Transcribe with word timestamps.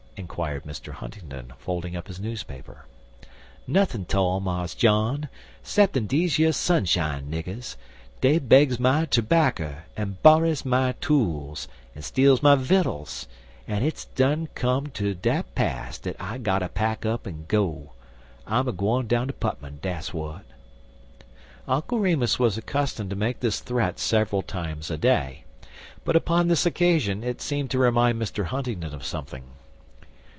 inquired 0.17 0.63
Mr. 0.65 0.91
Huntingdon, 0.91 1.51
folding 1.57 1.95
up 1.95 2.07
his 2.07 2.19
newspaper. 2.19 2.85
"Nuthin' 3.65 4.05
'tall, 4.05 4.39
Mars 4.39 4.75
John, 4.75 5.29
'ceppin 5.63 6.05
deze 6.05 6.37
yer 6.37 6.51
sunshine 6.51 7.31
niggers. 7.31 7.75
Dey 8.21 8.37
begs 8.37 8.79
my 8.79 9.05
terbacker, 9.05 9.83
en 9.97 10.17
borrys 10.21 10.63
my 10.63 10.91
tools, 11.01 11.67
en 11.95 12.03
steals 12.03 12.43
my 12.43 12.53
vittles, 12.53 13.27
en 13.67 13.81
hit's 13.81 14.05
done 14.05 14.47
come 14.53 14.87
ter 14.87 15.15
dat 15.15 15.55
pass 15.55 15.97
dat 15.97 16.15
I 16.19 16.37
gotter 16.37 16.67
pack 16.67 17.03
up 17.03 17.25
en 17.25 17.45
go. 17.47 17.93
I'm 18.45 18.67
agwine 18.67 19.07
down 19.07 19.27
ter 19.27 19.33
Putmon, 19.33 19.79
dat's 19.81 20.09
w'at." 20.09 20.43
Uncle 21.67 21.97
Remus 21.97 22.37
was 22.37 22.59
accustomed 22.59 23.09
to 23.09 23.15
make 23.15 23.39
this 23.39 23.59
threat 23.59 23.97
several 23.97 24.43
times 24.43 24.91
a 24.91 24.97
day, 24.99 25.45
but 26.05 26.15
upon 26.15 26.47
this 26.47 26.65
occasion 26.67 27.23
it 27.23 27.41
seemed 27.41 27.71
to 27.71 27.79
remind 27.79 28.21
Mr. 28.21 28.45
Huntingdon 28.45 28.93
of 28.93 29.03
something. 29.03 29.45